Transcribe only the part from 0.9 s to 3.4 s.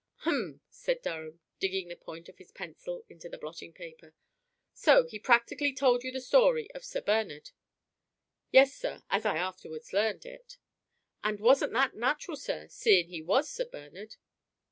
Durham, digging the point of his pencil into the